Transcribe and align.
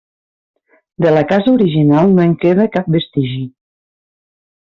De 1.05 1.11
la 1.15 1.21
casa 1.31 1.53
original 1.57 2.09
no 2.15 2.25
en 2.25 2.33
queda 2.45 2.67
cap 2.79 2.91
vestigi. 2.97 3.45